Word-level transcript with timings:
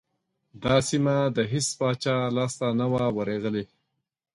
دا 0.63 0.75
سیمه 0.89 1.15
د 1.35 1.37
هیڅ 1.51 1.67
پاچا 1.79 2.15
لاسته 2.37 2.65
نه 2.79 2.85
وه 2.91 3.03
ورغلې. 3.17 3.63